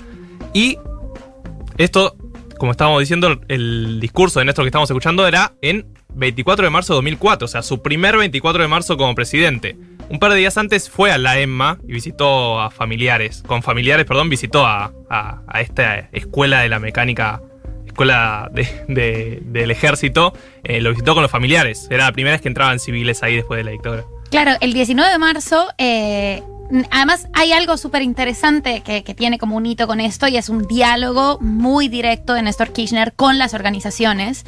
Y 0.52 0.76
esto, 1.78 2.16
como 2.58 2.72
estábamos 2.72 3.00
diciendo, 3.00 3.40
el 3.48 4.00
discurso 4.00 4.40
de 4.40 4.44
Néstor 4.44 4.66
que 4.66 4.68
estamos 4.68 4.90
escuchando 4.90 5.26
era 5.26 5.54
en 5.62 5.86
24 6.16 6.66
de 6.66 6.70
marzo 6.70 6.92
de 6.92 6.96
2004, 6.96 7.46
o 7.46 7.48
sea, 7.48 7.62
su 7.62 7.80
primer 7.80 8.18
24 8.18 8.60
de 8.60 8.68
marzo 8.68 8.98
como 8.98 9.14
presidente. 9.14 9.74
Un 10.10 10.18
par 10.18 10.32
de 10.32 10.38
días 10.38 10.56
antes 10.58 10.90
fue 10.90 11.12
a 11.12 11.18
la 11.18 11.38
EMMA 11.38 11.78
y 11.88 11.92
visitó 11.92 12.60
a 12.60 12.70
familiares, 12.70 13.42
con 13.46 13.62
familiares, 13.62 14.04
perdón, 14.04 14.28
visitó 14.28 14.66
a, 14.66 14.92
esta 15.60 16.08
escuela 16.12 16.60
de 16.60 16.68
la 16.68 16.78
mecánica, 16.78 17.40
escuela 17.86 18.50
del 18.52 19.70
ejército, 19.70 20.34
eh, 20.64 20.80
lo 20.80 20.90
visitó 20.90 21.14
con 21.14 21.22
los 21.22 21.30
familiares. 21.30 21.86
Era 21.90 22.04
la 22.04 22.12
primera 22.12 22.34
vez 22.34 22.42
que 22.42 22.48
entraban 22.48 22.78
civiles 22.78 23.22
ahí 23.22 23.36
después 23.36 23.58
de 23.58 23.64
la 23.64 23.70
dictadura. 23.70 24.04
Claro, 24.30 24.52
el 24.60 24.72
19 24.72 25.10
de 25.10 25.18
marzo, 25.18 25.68
eh, 25.78 26.42
además 26.90 27.28
hay 27.32 27.52
algo 27.52 27.76
súper 27.76 28.02
interesante 28.02 28.82
que, 28.82 29.04
que, 29.04 29.14
tiene 29.14 29.38
como 29.38 29.56
un 29.56 29.64
hito 29.64 29.86
con 29.86 30.00
esto 30.00 30.26
y 30.26 30.36
es 30.36 30.48
un 30.48 30.66
diálogo 30.66 31.38
muy 31.40 31.88
directo 31.88 32.34
de 32.34 32.42
Néstor 32.42 32.72
Kirchner 32.72 33.12
con 33.14 33.38
las 33.38 33.54
organizaciones 33.54 34.44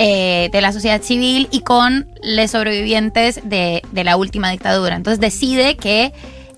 eh, 0.00 0.48
de 0.52 0.60
la 0.60 0.72
sociedad 0.72 1.02
civil 1.02 1.48
y 1.50 1.62
con 1.62 2.06
los 2.22 2.52
sobrevivientes 2.52 3.40
de, 3.42 3.82
la 3.92 4.16
última 4.16 4.48
dictadura. 4.48 4.94
Entonces 4.94 5.18
decide 5.18 5.76
que 5.76 6.12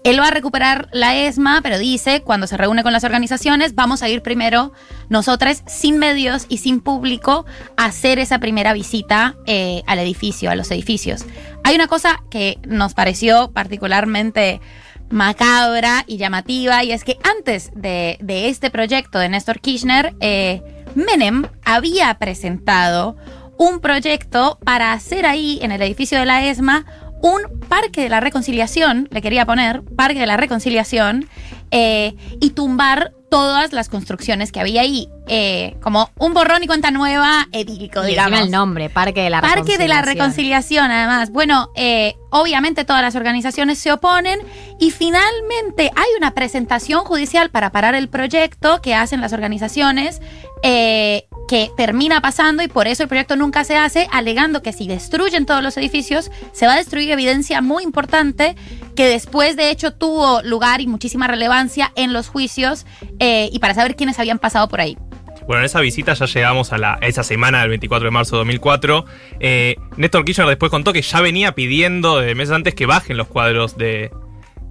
él 0.04 0.20
va 0.20 0.28
a 0.28 0.30
recuperar 0.30 0.88
la 0.92 1.16
ESMA, 1.16 1.60
pero 1.62 1.78
dice, 1.78 2.20
cuando 2.20 2.46
se 2.46 2.58
reúne 2.58 2.82
con 2.82 2.92
las 2.92 3.02
organizaciones, 3.02 3.74
vamos 3.74 4.02
a 4.02 4.10
ir 4.10 4.20
primero 4.20 4.74
nosotras 5.08 5.62
sin 5.66 5.96
medios 5.96 6.44
y 6.50 6.58
sin 6.58 6.82
público 6.82 7.46
a 7.78 7.86
hacer 7.86 8.18
esa 8.18 8.40
primera 8.40 8.74
visita 8.74 9.36
eh, 9.46 9.84
al 9.86 10.00
edificio, 10.00 10.50
a 10.50 10.54
los 10.54 10.70
edificios. 10.70 11.24
Hay 11.64 11.74
una 11.74 11.86
cosa 11.86 12.22
que 12.30 12.58
nos 12.66 12.92
pareció 12.92 13.52
particularmente 13.52 14.60
macabra 15.08 16.04
y 16.06 16.18
llamativa, 16.18 16.84
y 16.84 16.92
es 16.92 17.04
que 17.04 17.16
antes 17.38 17.70
de, 17.74 18.18
de 18.20 18.48
este 18.50 18.70
proyecto 18.70 19.18
de 19.18 19.30
Néstor 19.30 19.60
Kirchner, 19.60 20.14
eh, 20.20 20.62
Menem 20.94 21.44
había 21.64 22.14
presentado 22.14 23.16
un 23.58 23.80
proyecto 23.80 24.58
para 24.64 24.92
hacer 24.92 25.26
ahí, 25.26 25.58
en 25.62 25.72
el 25.72 25.82
edificio 25.82 26.18
de 26.18 26.26
la 26.26 26.44
ESMA, 26.46 26.86
un 27.22 27.60
parque 27.68 28.02
de 28.02 28.08
la 28.08 28.20
reconciliación, 28.20 29.08
le 29.10 29.20
quería 29.20 29.44
poner, 29.44 29.82
parque 29.96 30.20
de 30.20 30.26
la 30.26 30.36
reconciliación, 30.38 31.28
eh, 31.70 32.14
y 32.40 32.50
tumbar 32.50 33.12
todas 33.30 33.72
las 33.72 33.88
construcciones 33.88 34.50
que 34.52 34.60
había 34.60 34.82
ahí. 34.82 35.08
eh, 35.32 35.76
como 35.80 36.10
un 36.18 36.34
borrón 36.34 36.64
y 36.64 36.66
cuenta 36.66 36.90
nueva 36.90 37.46
edílico, 37.52 38.02
digamos. 38.02 38.40
el 38.40 38.50
nombre, 38.50 38.90
Parque 38.90 39.22
de 39.22 39.30
la 39.30 39.40
Parque 39.40 39.78
de 39.78 39.86
la 39.86 40.02
Reconciliación. 40.02 40.16
Reconciliación, 40.16 40.90
además. 40.90 41.30
Bueno, 41.30 41.70
eh, 41.76 42.16
obviamente 42.30 42.84
todas 42.84 43.00
las 43.00 43.14
organizaciones 43.14 43.78
se 43.78 43.92
oponen 43.92 44.40
y 44.80 44.90
finalmente 44.90 45.92
hay 45.94 46.08
una 46.18 46.32
presentación 46.32 47.04
judicial 47.04 47.50
para 47.50 47.70
parar 47.70 47.94
el 47.94 48.08
proyecto 48.08 48.82
que 48.82 48.96
hacen 48.96 49.20
las 49.20 49.32
organizaciones 49.32 50.20
eh, 50.62 51.24
que 51.48 51.70
termina 51.76 52.20
pasando 52.20 52.62
y 52.62 52.68
por 52.68 52.86
eso 52.86 53.02
el 53.02 53.08
proyecto 53.08 53.34
nunca 53.34 53.64
se 53.64 53.76
hace, 53.76 54.06
alegando 54.12 54.62
que 54.62 54.72
si 54.72 54.86
destruyen 54.86 55.46
todos 55.46 55.62
los 55.62 55.76
edificios 55.76 56.30
se 56.52 56.66
va 56.66 56.74
a 56.74 56.76
destruir 56.76 57.10
evidencia 57.10 57.60
muy 57.60 57.82
importante 57.82 58.54
que 58.94 59.06
después 59.06 59.56
de 59.56 59.70
hecho 59.70 59.92
tuvo 59.92 60.42
lugar 60.42 60.80
y 60.80 60.86
muchísima 60.86 61.26
relevancia 61.26 61.92
en 61.96 62.12
los 62.12 62.28
juicios 62.28 62.86
eh, 63.18 63.48
y 63.52 63.58
para 63.58 63.74
saber 63.74 63.96
quiénes 63.96 64.18
habían 64.18 64.38
pasado 64.38 64.68
por 64.68 64.80
ahí. 64.80 64.96
Bueno, 65.46 65.62
en 65.62 65.66
esa 65.66 65.80
visita 65.80 66.14
ya 66.14 66.26
llegamos 66.26 66.72
a, 66.72 66.78
la, 66.78 66.98
esa 67.00 67.24
semana 67.24 67.60
del 67.60 67.70
24 67.70 68.06
de 68.06 68.10
marzo 68.12 68.36
de 68.36 68.40
2004. 68.40 69.04
Eh, 69.40 69.76
Néstor 69.96 70.24
Kirchner 70.24 70.46
después 70.46 70.70
contó 70.70 70.92
que 70.92 71.02
ya 71.02 71.20
venía 71.20 71.52
pidiendo 71.56 72.20
de 72.20 72.34
meses 72.36 72.54
antes 72.54 72.74
que 72.76 72.86
bajen 72.86 73.16
los 73.16 73.26
cuadros 73.26 73.76
de, 73.76 74.12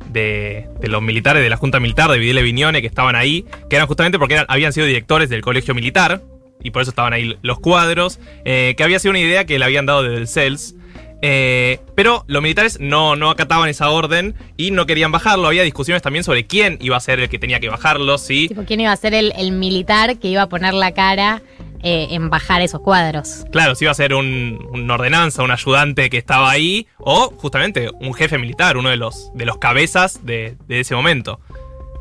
de, 0.09 0.67
los 0.81 1.01
militares 1.01 1.41
de 1.41 1.49
la 1.49 1.57
Junta 1.57 1.79
Militar, 1.79 2.11
de 2.11 2.17
Videla 2.17 2.41
Viñone, 2.41 2.81
que 2.81 2.87
estaban 2.87 3.15
ahí, 3.15 3.45
que 3.69 3.75
eran 3.75 3.87
justamente 3.87 4.19
porque 4.19 4.43
habían 4.47 4.73
sido 4.73 4.85
directores 4.85 5.29
del 5.29 5.41
Colegio 5.41 5.73
Militar, 5.73 6.21
y 6.61 6.71
por 6.71 6.81
eso 6.81 6.91
estaban 6.91 7.13
ahí 7.13 7.37
los 7.41 7.59
cuadros, 7.59 8.19
eh, 8.45 8.73
que 8.77 8.83
había 8.83 8.99
sido 8.99 9.11
una 9.11 9.19
idea 9.19 9.45
que 9.45 9.57
le 9.57 9.65
habían 9.65 9.85
dado 9.85 10.03
desde 10.03 10.17
el 10.17 10.27
CELS. 10.27 10.75
Eh, 11.21 11.79
pero 11.95 12.23
los 12.27 12.41
militares 12.41 12.79
no, 12.79 13.17
no 13.17 13.29
acataban 13.29 13.67
esa 13.67 13.89
orden 13.89 14.35
y 14.55 14.71
no 14.71 14.85
querían 14.85 15.11
bajarlo. 15.11 15.47
Había 15.47 15.63
discusiones 15.63 16.01
también 16.01 16.23
sobre 16.23 16.47
quién 16.47 16.77
iba 16.79 16.95
a 16.95 16.99
ser 17.01 17.19
el 17.19 17.27
que 17.27 17.37
tenía 17.37 17.59
que 17.59 17.67
bajarlo, 17.67 18.17
Tipo, 18.17 18.63
¿quién 18.63 18.79
iba 18.79 18.91
a 18.93 18.97
ser 18.97 19.13
el, 19.13 19.33
el 19.37 19.51
militar 19.51 20.17
que 20.17 20.29
iba 20.29 20.43
a 20.43 20.49
poner 20.49 20.73
la 20.73 20.93
cara 20.93 21.41
eh, 21.83 22.07
en 22.11 22.29
bajar 22.29 22.61
esos 22.61 22.81
cuadros? 22.81 23.45
Claro, 23.51 23.75
si 23.75 23.85
iba 23.85 23.91
a 23.91 23.95
ser 23.95 24.13
un, 24.13 24.67
un 24.71 24.89
ordenanza, 24.89 25.43
un 25.43 25.51
ayudante 25.51 26.09
que 26.09 26.17
estaba 26.17 26.49
ahí, 26.49 26.87
o 26.97 27.31
justamente 27.37 27.89
un 27.99 28.13
jefe 28.13 28.37
militar, 28.37 28.77
uno 28.77 28.89
de 28.89 28.97
los, 28.97 29.31
de 29.33 29.45
los 29.45 29.57
cabezas 29.57 30.25
de, 30.25 30.55
de 30.67 30.79
ese 30.81 30.95
momento. 30.95 31.39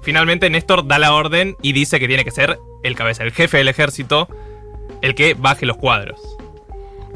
Finalmente 0.02 0.48
Néstor 0.50 0.86
da 0.86 0.98
la 0.98 1.12
orden 1.12 1.56
y 1.62 1.72
dice 1.72 2.00
que 2.00 2.08
tiene 2.08 2.24
que 2.24 2.30
ser 2.30 2.58
el 2.82 2.94
cabeza, 2.94 3.24
el 3.24 3.32
jefe 3.32 3.58
del 3.58 3.68
ejército, 3.68 4.28
el 5.02 5.14
que 5.14 5.34
baje 5.34 5.66
los 5.66 5.76
cuadros. 5.76 6.20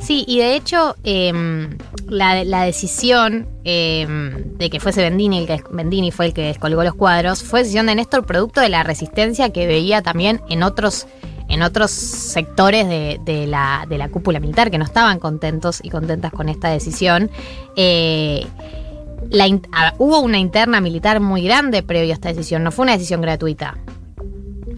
Sí, 0.03 0.25
y 0.27 0.39
de 0.39 0.57
hecho, 0.57 0.97
em, 1.05 1.79
la, 2.09 2.43
la 2.43 2.65
decisión 2.65 3.47
em, 3.63 4.57
de 4.59 4.69
que 4.69 4.81
fuese 4.81 5.01
Bendini, 5.01 5.39
el 5.39 5.47
que 5.47 5.63
Bendini 5.71 6.11
fue 6.11 6.27
el 6.27 6.35
que 6.35 6.43
descolgó 6.43 6.83
los 6.83 6.95
cuadros, 6.95 7.45
fue 7.45 7.61
decisión 7.61 7.87
de 7.87 7.95
Néstor, 7.95 8.27
producto 8.27 8.61
de 8.61 8.69
la 8.69 8.83
resistencia 8.83 9.53
que 9.53 9.69
veía 9.69 10.03
también 10.03 10.41
en 10.49 10.65
otros, 10.65 11.07
en 11.53 11.63
otros 11.63 11.91
sectores 11.91 12.89
de, 12.89 13.47
la, 13.47 14.09
cúpula 14.11 14.41
militar 14.41 14.71
que 14.71 14.79
no 14.79 14.85
estaban 14.85 15.19
contentos 15.21 15.81
y 15.83 15.91
contentas 15.91 16.33
con 16.33 16.49
esta 16.49 16.71
decisión. 16.71 17.31
Eh, 17.77 18.47
hubo 19.99 20.21
una 20.21 20.39
interna 20.39 20.81
militar 20.81 21.21
muy 21.21 21.43
grande 21.43 21.83
previo 21.83 22.13
a 22.13 22.15
esta 22.15 22.31
decisión, 22.31 22.65
no 22.65 22.73
fue 22.73 22.85
una 22.85 22.93
decisión 22.93 23.21
gratuita. 23.21 23.77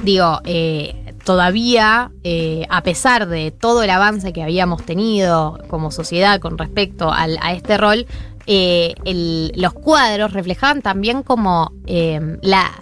Digo, 0.02 0.40
eh, 0.44 1.14
todavía, 1.24 2.10
eh, 2.24 2.66
a 2.68 2.82
pesar 2.82 3.28
de 3.28 3.52
todo 3.52 3.84
el 3.84 3.90
avance 3.90 4.32
que 4.32 4.42
habíamos 4.42 4.82
tenido 4.82 5.60
como 5.68 5.92
sociedad 5.92 6.40
con 6.40 6.58
respecto 6.58 7.12
al- 7.12 7.38
a 7.40 7.52
este 7.52 7.78
rol, 7.78 8.04
los 8.46 9.72
cuadros 9.74 10.32
reflejaban 10.32 10.82
también 10.82 11.22
como 11.22 11.72
la. 11.86 12.72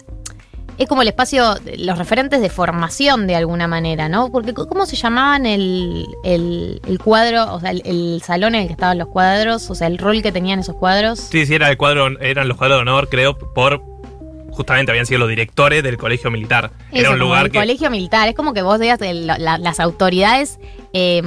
Es 0.77 0.87
como 0.87 1.03
el 1.03 1.07
espacio, 1.07 1.55
los 1.77 1.97
referentes 1.97 2.41
de 2.41 2.49
formación 2.49 3.27
de 3.27 3.35
alguna 3.35 3.67
manera, 3.67 4.09
¿no? 4.09 4.31
Porque, 4.31 4.53
¿cómo 4.53 4.85
se 4.87 4.95
llamaban 4.95 5.45
el, 5.45 6.07
el- 6.23 6.81
el 6.87 6.99
cuadro, 6.99 7.53
o 7.53 7.59
sea, 7.59 7.71
el, 7.71 7.81
el 7.85 8.21
salón 8.25 8.55
en 8.55 8.61
el 8.61 8.67
que 8.67 8.73
estaban 8.73 8.97
los 8.97 9.07
cuadros, 9.09 9.69
o 9.69 9.75
sea, 9.75 9.87
el 9.87 9.97
rol 9.99 10.21
que 10.23 10.31
tenían 10.31 10.59
esos 10.59 10.75
cuadros? 10.75 11.19
Sí, 11.19 11.45
sí, 11.45 11.53
era 11.55 11.69
el 11.69 11.77
cuadro, 11.77 12.19
eran 12.19 12.47
los 12.47 12.57
cuadros 12.57 12.77
de 12.77 12.81
honor, 12.81 13.07
creo, 13.09 13.37
por. 13.37 13.81
Justamente 14.51 14.91
habían 14.91 15.07
sido 15.07 15.17
los 15.19 15.29
directores 15.29 15.81
del 15.81 15.97
colegio 15.97 16.29
militar. 16.29 16.69
Eso, 16.91 17.01
era 17.01 17.09
un 17.11 17.17
lugar 17.19 17.45
el 17.47 17.51
que. 17.51 17.57
colegio 17.59 17.89
militar. 17.89 18.27
Es 18.29 18.35
como 18.35 18.53
que 18.53 18.61
vos 18.61 18.79
digas 18.79 19.01
el- 19.01 19.25
la- 19.25 19.57
las 19.57 19.79
autoridades 19.79 20.59
eh, 20.93 21.21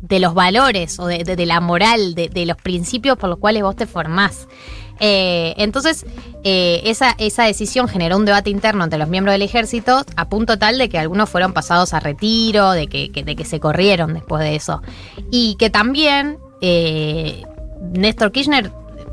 de 0.00 0.18
los 0.20 0.32
valores 0.32 0.98
o 0.98 1.06
de, 1.06 1.22
de- 1.22 1.36
de 1.36 1.44
la 1.46 1.60
moral, 1.60 2.14
de, 2.14 2.30
de 2.30 2.46
los 2.46 2.56
principios 2.56 3.18
por 3.18 3.28
los 3.28 3.38
cuales 3.38 3.62
vos 3.62 3.76
te 3.76 3.86
formás. 3.86 4.48
Eh, 5.00 5.54
entonces, 5.56 6.06
eh, 6.44 6.82
esa, 6.84 7.14
esa 7.18 7.44
decisión 7.44 7.88
generó 7.88 8.16
un 8.16 8.24
debate 8.24 8.50
interno 8.50 8.84
entre 8.84 8.98
los 8.98 9.08
miembros 9.08 9.32
del 9.34 9.42
ejército 9.42 10.04
a 10.16 10.28
punto 10.28 10.58
tal 10.58 10.78
de 10.78 10.88
que 10.88 10.98
algunos 10.98 11.28
fueron 11.28 11.52
pasados 11.52 11.94
a 11.94 12.00
retiro, 12.00 12.72
de 12.72 12.86
que, 12.86 13.10
de 13.10 13.36
que 13.36 13.44
se 13.44 13.60
corrieron 13.60 14.14
después 14.14 14.42
de 14.42 14.54
eso. 14.54 14.82
Y 15.30 15.56
que 15.56 15.70
también 15.70 16.38
eh, 16.60 17.42
Néstor 17.92 18.32
Kirchner 18.32 18.70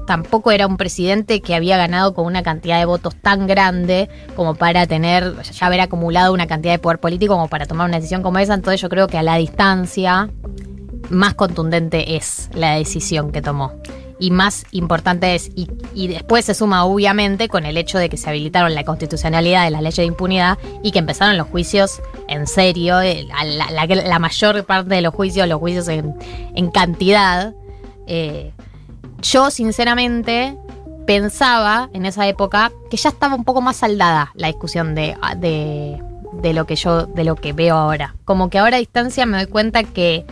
tampoco 0.09 0.49
era 0.49 0.65
un 0.65 0.77
presidente 0.77 1.39
que 1.39 1.53
había 1.53 1.77
ganado 1.77 2.15
con 2.15 2.25
una 2.25 2.41
cantidad 2.41 2.79
de 2.79 2.85
votos 2.85 3.15
tan 3.15 3.45
grande 3.45 4.09
como 4.35 4.55
para 4.55 4.87
tener, 4.87 5.35
ya 5.43 5.67
haber 5.67 5.81
acumulado 5.81 6.33
una 6.33 6.47
cantidad 6.47 6.73
de 6.73 6.79
poder 6.79 6.99
político 6.99 7.35
como 7.35 7.47
para 7.47 7.67
tomar 7.67 7.87
una 7.87 7.97
decisión 7.97 8.23
como 8.23 8.39
esa. 8.39 8.55
Entonces 8.55 8.81
yo 8.81 8.89
creo 8.89 9.05
que 9.05 9.19
a 9.19 9.23
la 9.23 9.35
distancia 9.35 10.29
más 11.11 11.35
contundente 11.35 12.15
es 12.15 12.49
la 12.53 12.75
decisión 12.75 13.31
que 13.31 13.43
tomó. 13.43 13.73
Y 14.19 14.31
más 14.31 14.65
importante 14.71 15.33
es, 15.33 15.49
y, 15.55 15.69
y 15.93 16.07
después 16.07 16.45
se 16.45 16.53
suma 16.53 16.83
obviamente 16.83 17.47
con 17.47 17.65
el 17.65 17.77
hecho 17.77 17.97
de 17.97 18.09
que 18.09 18.17
se 18.17 18.29
habilitaron 18.29 18.75
la 18.75 18.83
constitucionalidad 18.83 19.63
de 19.63 19.71
las 19.71 19.81
leyes 19.81 19.97
de 19.97 20.05
impunidad 20.05 20.57
y 20.83 20.91
que 20.91 20.99
empezaron 20.99 21.37
los 21.37 21.47
juicios 21.47 22.01
en 22.27 22.45
serio, 22.45 23.01
eh, 23.01 23.27
la, 23.45 24.19
mayor 24.19 24.65
parte 24.65 24.95
de 24.95 25.01
los 25.01 25.13
juicios, 25.13 25.47
los 25.47 25.59
juicios 25.59 25.87
en, 25.87 26.15
en 26.55 26.69
cantidad. 26.69 27.53
Eh, 28.07 28.51
yo 29.21 29.49
sinceramente 29.51 30.57
pensaba 31.05 31.89
en 31.93 32.05
esa 32.05 32.27
época 32.27 32.71
que 32.91 32.97
ya 32.97 33.09
estaba 33.09 33.35
un 33.35 33.43
poco 33.43 33.61
más 33.61 33.77
saldada 33.77 34.31
la 34.35 34.47
discusión 34.47 34.93
de, 34.93 35.17
de, 35.37 36.01
de 36.33 36.53
lo 36.53 36.65
que 36.65 36.75
yo, 36.75 37.07
de 37.07 37.23
lo 37.23 37.35
que 37.35 37.53
veo 37.53 37.75
ahora. 37.75 38.15
Como 38.25 38.49
que 38.49 38.59
ahora 38.59 38.77
a 38.77 38.79
distancia 38.79 39.25
me 39.25 39.37
doy 39.37 39.47
cuenta 39.47 39.83
que 39.83 40.25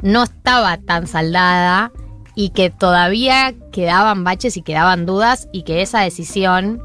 no 0.00 0.22
estaba 0.22 0.76
tan 0.78 1.06
saldada 1.06 1.92
y 2.34 2.50
que 2.50 2.70
todavía 2.70 3.54
quedaban 3.72 4.24
baches 4.24 4.56
y 4.56 4.62
quedaban 4.62 5.06
dudas 5.06 5.48
y 5.52 5.62
que 5.62 5.82
esa 5.82 6.00
decisión 6.00 6.82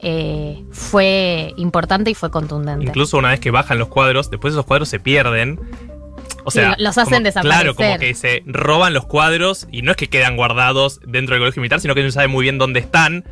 eh, 0.00 0.64
fue 0.70 1.52
importante 1.56 2.10
y 2.10 2.14
fue 2.14 2.30
contundente. 2.30 2.84
Incluso 2.84 3.18
una 3.18 3.30
vez 3.30 3.40
que 3.40 3.50
bajan 3.50 3.78
los 3.78 3.88
cuadros, 3.88 4.30
después 4.30 4.54
esos 4.54 4.64
cuadros 4.66 4.88
se 4.88 5.00
pierden. 5.00 5.58
O 6.44 6.50
sea, 6.50 6.76
los 6.78 6.96
hacen 6.96 7.14
como- 7.14 7.24
desaparecer. 7.24 7.60
Claro, 7.60 7.74
como 7.74 7.98
que 7.98 8.14
se 8.14 8.42
roban 8.46 8.94
los 8.94 9.04
cuadros 9.06 9.66
y 9.70 9.82
no 9.82 9.90
es 9.90 9.96
que 9.96 10.08
quedan 10.08 10.36
guardados 10.36 11.00
dentro 11.06 11.34
del 11.34 11.42
colegio 11.42 11.60
militar, 11.60 11.80
sino 11.80 11.94
que 11.94 12.02
no 12.02 12.08
se 12.08 12.12
sabe 12.12 12.28
muy 12.28 12.42
bien 12.42 12.58
dónde 12.58 12.80
están. 12.80 13.24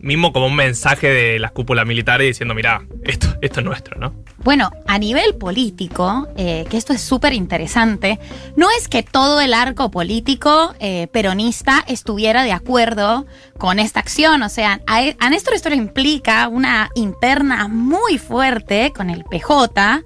Mismo 0.00 0.32
como 0.32 0.46
un 0.46 0.54
mensaje 0.54 1.08
de 1.08 1.38
las 1.38 1.52
cúpulas 1.52 1.86
militares 1.86 2.26
diciendo, 2.26 2.54
mirá, 2.54 2.86
esto, 3.02 3.36
esto 3.40 3.60
es 3.60 3.66
nuestro, 3.66 3.98
¿no? 3.98 4.14
Bueno, 4.38 4.70
a 4.86 4.98
nivel 4.98 5.34
político, 5.34 6.28
eh, 6.36 6.64
que 6.70 6.76
esto 6.76 6.92
es 6.92 7.00
súper 7.00 7.32
interesante, 7.32 8.18
no 8.56 8.68
es 8.70 8.88
que 8.88 9.02
todo 9.02 9.40
el 9.40 9.52
arco 9.52 9.90
político 9.90 10.74
eh, 10.78 11.08
peronista 11.08 11.84
estuviera 11.88 12.44
de 12.44 12.52
acuerdo 12.52 13.26
con 13.58 13.78
esta 13.80 14.00
acción. 14.00 14.42
O 14.42 14.48
sea, 14.48 14.80
a, 14.86 15.02
a 15.18 15.30
Néstor 15.30 15.54
esto 15.54 15.70
le 15.70 15.76
implica 15.76 16.48
una 16.48 16.90
interna 16.94 17.66
muy 17.68 18.18
fuerte 18.18 18.92
con 18.96 19.10
el 19.10 19.24
PJ. 19.24 20.02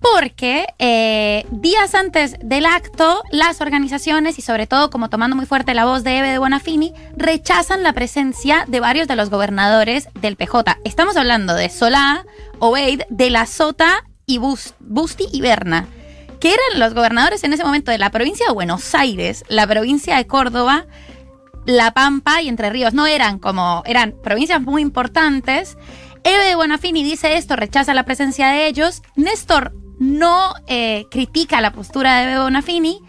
Porque 0.00 0.66
eh, 0.78 1.46
días 1.50 1.94
antes 1.94 2.36
del 2.42 2.66
acto, 2.66 3.22
las 3.30 3.60
organizaciones, 3.60 4.38
y 4.38 4.42
sobre 4.42 4.66
todo 4.66 4.90
como 4.90 5.08
tomando 5.10 5.36
muy 5.36 5.46
fuerte 5.46 5.74
la 5.74 5.84
voz 5.84 6.04
de 6.04 6.18
Eve 6.18 6.30
de 6.30 6.38
Bonafini, 6.38 6.92
rechazan 7.16 7.82
la 7.82 7.92
presencia 7.92 8.64
de 8.68 8.80
varios 8.80 9.08
de 9.08 9.16
los 9.16 9.30
gobernadores 9.30 10.08
del 10.20 10.36
PJ. 10.36 10.78
Estamos 10.84 11.16
hablando 11.16 11.54
de 11.54 11.68
Solá, 11.70 12.24
Obeid, 12.58 13.02
de 13.08 13.30
la 13.30 13.46
Sota 13.46 14.04
y 14.26 14.38
Bus- 14.38 14.74
Busti 14.80 15.26
y 15.32 15.40
Berna, 15.40 15.86
que 16.40 16.48
eran 16.52 16.78
los 16.80 16.94
gobernadores 16.94 17.42
en 17.44 17.52
ese 17.52 17.64
momento 17.64 17.90
de 17.90 17.98
la 17.98 18.10
provincia 18.10 18.46
de 18.46 18.52
Buenos 18.52 18.94
Aires, 18.94 19.44
la 19.48 19.66
provincia 19.66 20.16
de 20.16 20.26
Córdoba, 20.26 20.86
La 21.64 21.92
Pampa 21.92 22.42
y 22.42 22.48
Entre 22.48 22.70
Ríos. 22.70 22.92
No 22.94 23.06
eran 23.06 23.38
como, 23.38 23.82
eran 23.86 24.14
provincias 24.22 24.60
muy 24.60 24.82
importantes. 24.82 25.76
Eve 26.22 26.44
de 26.44 26.54
Bonafini 26.56 27.02
dice 27.02 27.36
esto, 27.36 27.56
rechaza 27.56 27.94
la 27.94 28.04
presencia 28.04 28.48
de 28.48 28.66
ellos. 28.66 29.02
Néstor 29.14 29.72
no 29.98 30.54
eh, 30.66 31.06
critica 31.10 31.60
la 31.60 31.72
postura 31.72 32.26
de 32.26 32.38
Bonafini 32.38 33.00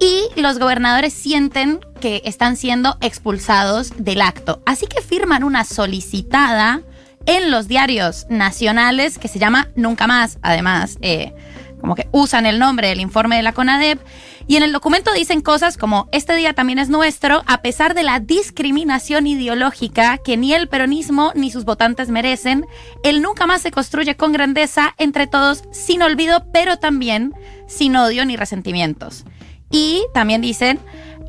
y 0.00 0.40
los 0.40 0.58
gobernadores 0.58 1.12
sienten 1.12 1.80
que 2.00 2.22
están 2.24 2.56
siendo 2.56 2.96
expulsados 3.00 3.92
del 3.96 4.20
acto. 4.20 4.62
Así 4.66 4.86
que 4.86 5.02
firman 5.02 5.44
una 5.44 5.64
solicitada 5.64 6.82
en 7.26 7.50
los 7.50 7.68
diarios 7.68 8.26
nacionales 8.28 9.18
que 9.18 9.28
se 9.28 9.38
llama 9.38 9.68
Nunca 9.76 10.06
Más, 10.06 10.38
además, 10.42 10.98
eh, 11.00 11.32
como 11.80 11.94
que 11.94 12.08
usan 12.12 12.46
el 12.46 12.58
nombre 12.58 12.88
del 12.88 13.00
informe 13.00 13.36
de 13.36 13.42
la 13.42 13.52
CONADEP. 13.52 14.00
Y 14.46 14.56
en 14.56 14.62
el 14.62 14.72
documento 14.72 15.12
dicen 15.12 15.40
cosas 15.40 15.78
como, 15.78 16.08
este 16.12 16.34
día 16.36 16.52
también 16.52 16.78
es 16.78 16.90
nuestro, 16.90 17.42
a 17.46 17.62
pesar 17.62 17.94
de 17.94 18.02
la 18.02 18.20
discriminación 18.20 19.26
ideológica 19.26 20.18
que 20.18 20.36
ni 20.36 20.52
el 20.52 20.68
peronismo 20.68 21.32
ni 21.34 21.50
sus 21.50 21.64
votantes 21.64 22.10
merecen, 22.10 22.66
el 23.02 23.22
nunca 23.22 23.46
más 23.46 23.62
se 23.62 23.70
construye 23.70 24.16
con 24.16 24.32
grandeza 24.32 24.94
entre 24.98 25.26
todos, 25.26 25.64
sin 25.72 26.02
olvido, 26.02 26.46
pero 26.52 26.78
también 26.78 27.32
sin 27.66 27.96
odio 27.96 28.26
ni 28.26 28.36
resentimientos. 28.36 29.24
Y 29.70 30.04
también 30.12 30.42
dicen, 30.42 30.78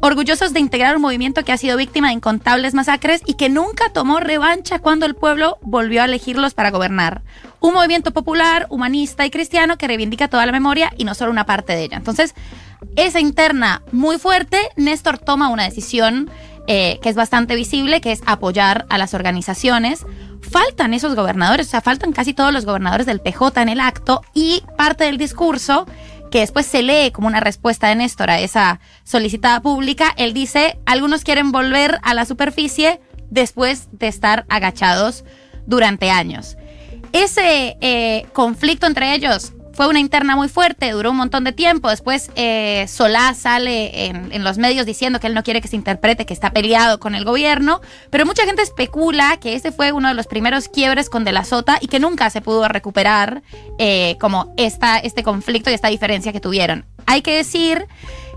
orgullosos 0.02 0.54
de 0.54 0.60
integrar 0.60 0.98
un 0.98 1.02
movimiento 1.02 1.44
que 1.44 1.52
ha 1.52 1.58
sido 1.58 1.78
víctima 1.78 2.08
de 2.10 2.16
incontables 2.16 2.74
masacres 2.74 3.22
y 3.26 3.36
que 3.36 3.50
nunca 3.50 3.90
tomó 3.94 4.20
revancha 4.20 4.80
cuando 4.80 5.06
el 5.06 5.16
pueblo 5.16 5.58
volvió 5.62 6.02
a 6.02 6.06
elegirlos 6.06 6.54
para 6.54 6.70
gobernar. 6.70 7.22
Un 7.62 7.74
movimiento 7.74 8.12
popular, 8.12 8.68
humanista 8.70 9.26
y 9.26 9.32
cristiano 9.32 9.78
que 9.78 9.88
reivindica 9.88 10.28
toda 10.28 10.46
la 10.46 10.52
memoria 10.52 10.92
y 10.98 11.06
no 11.06 11.16
solo 11.16 11.32
una 11.32 11.46
parte 11.46 11.74
de 11.74 11.84
ella. 11.84 11.98
Entonces, 11.98 12.36
esa 12.96 13.20
interna 13.20 13.82
muy 13.92 14.18
fuerte, 14.18 14.58
Néstor 14.76 15.18
toma 15.18 15.50
una 15.50 15.64
decisión 15.64 16.30
eh, 16.68 17.00
que 17.02 17.10
es 17.10 17.16
bastante 17.16 17.56
visible, 17.56 18.02
que 18.02 18.12
es 18.12 18.22
apoyar 18.26 18.86
a 18.90 18.98
las 18.98 19.14
organizaciones. 19.14 20.06
Faltan 20.42 20.94
esos 20.94 21.16
gobernadores, 21.16 21.68
o 21.68 21.70
sea, 21.72 21.82
faltan 21.82 22.12
casi 22.12 22.34
todos 22.34 22.52
los 22.54 22.66
gobernadores 22.66 23.06
del 23.06 23.20
PJ 23.20 23.62
en 23.62 23.70
el 23.70 23.80
acto 23.80 24.22
y 24.34 24.64
parte 24.78 25.04
del 25.04 25.18
discurso 25.18 25.86
que 26.32 26.40
después 26.40 26.66
se 26.66 26.84
lee 26.84 27.12
como 27.12 27.28
una 27.28 27.40
respuesta 27.40 27.88
de 27.88 27.96
Néstor 27.96 28.30
a 28.30 28.40
esa 28.40 28.80
solicitada 29.04 29.62
pública, 29.62 30.14
él 30.18 30.34
dice, 30.34 30.78
algunos 30.86 31.24
quieren 31.24 31.52
volver 31.52 32.00
a 32.04 32.14
la 32.14 32.26
superficie 32.26 33.00
después 33.30 33.88
de 33.92 34.08
estar 34.08 34.46
agachados 34.50 35.24
durante 35.66 36.10
años. 36.10 36.58
Ese 37.14 37.78
eh, 37.80 38.26
conflicto 38.34 38.88
entre 38.88 39.14
ellos 39.14 39.54
fue 39.76 39.88
una 39.88 40.00
interna 40.00 40.36
muy 40.36 40.48
fuerte, 40.48 40.92
duró 40.92 41.12
un 41.12 41.18
montón 41.18 41.44
de 41.44 41.52
tiempo. 41.52 41.90
Después 41.90 42.32
eh, 42.36 42.86
Solá 42.88 43.34
sale 43.34 44.08
en, 44.08 44.44
los 44.44 44.58
medios 44.58 44.86
diciendo 44.86 45.20
que 45.20 45.28
él 45.28 45.34
no 45.34 45.44
quiere 45.44 45.62
que 45.62 45.68
se 45.68 45.76
interprete 45.76 46.26
que 46.26 46.34
está 46.34 46.52
peleado 46.52 47.00
con 47.00 47.14
el 47.14 47.26
gobierno, 47.26 47.82
pero 48.10 48.26
mucha 48.26 48.46
gente 48.46 48.62
especula 48.62 49.38
que 49.38 49.56
ese 49.56 49.72
fue 49.72 49.92
uno 49.92 50.08
de 50.08 50.14
los 50.14 50.28
primeros 50.28 50.70
quiebres 50.70 51.10
con 51.10 51.26
De 51.26 51.32
la 51.32 51.44
Sota 51.44 51.78
y 51.82 51.88
que 51.88 52.00
nunca 52.00 52.30
se 52.30 52.42
pudo 52.42 52.68
recuperar 52.68 53.44
eh, 53.78 54.16
como 54.20 54.54
esta, 54.58 54.98
este 54.98 55.24
conflicto 55.24 55.70
y 55.70 55.74
esta 55.74 55.90
diferencia 55.90 56.32
que 56.32 56.40
tuvieron. 56.40 56.86
Hay 57.06 57.22
que 57.22 57.36
decir 57.36 57.86